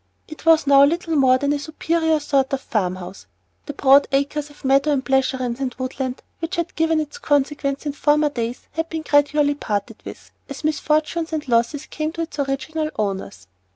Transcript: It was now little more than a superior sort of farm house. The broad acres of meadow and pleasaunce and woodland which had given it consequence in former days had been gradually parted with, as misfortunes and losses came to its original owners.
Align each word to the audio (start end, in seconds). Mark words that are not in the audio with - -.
It 0.27 0.47
was 0.47 0.65
now 0.65 0.83
little 0.83 1.15
more 1.15 1.37
than 1.37 1.53
a 1.53 1.59
superior 1.59 2.19
sort 2.19 2.51
of 2.53 2.61
farm 2.61 2.95
house. 2.95 3.27
The 3.67 3.73
broad 3.73 4.07
acres 4.11 4.49
of 4.49 4.65
meadow 4.65 4.91
and 4.93 5.05
pleasaunce 5.05 5.59
and 5.59 5.75
woodland 5.77 6.23
which 6.39 6.55
had 6.55 6.73
given 6.73 6.99
it 6.99 7.21
consequence 7.21 7.85
in 7.85 7.93
former 7.93 8.29
days 8.29 8.61
had 8.71 8.89
been 8.89 9.03
gradually 9.03 9.53
parted 9.53 10.01
with, 10.03 10.31
as 10.49 10.63
misfortunes 10.63 11.33
and 11.33 11.47
losses 11.47 11.85
came 11.85 12.11
to 12.13 12.21
its 12.23 12.39
original 12.39 12.89
owners. 12.97 13.45